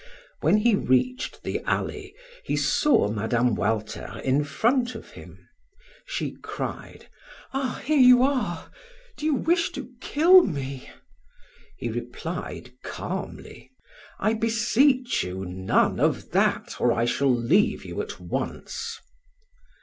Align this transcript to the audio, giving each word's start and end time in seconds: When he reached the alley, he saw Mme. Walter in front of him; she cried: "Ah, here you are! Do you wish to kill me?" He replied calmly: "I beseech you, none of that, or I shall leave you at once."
When 0.39 0.57
he 0.57 0.73
reached 0.73 1.43
the 1.43 1.61
alley, 1.67 2.15
he 2.43 2.57
saw 2.57 3.07
Mme. 3.09 3.53
Walter 3.53 4.19
in 4.23 4.43
front 4.43 4.95
of 4.95 5.11
him; 5.11 5.47
she 6.07 6.37
cried: 6.41 7.07
"Ah, 7.53 7.83
here 7.85 7.99
you 7.99 8.23
are! 8.23 8.71
Do 9.15 9.27
you 9.27 9.35
wish 9.35 9.69
to 9.73 9.91
kill 10.01 10.41
me?" 10.43 10.89
He 11.77 11.89
replied 11.91 12.71
calmly: 12.83 13.69
"I 14.17 14.33
beseech 14.33 15.23
you, 15.23 15.45
none 15.45 15.99
of 15.99 16.31
that, 16.31 16.77
or 16.81 16.91
I 16.91 17.05
shall 17.05 17.31
leave 17.31 17.85
you 17.85 18.01
at 18.01 18.19
once." 18.19 18.99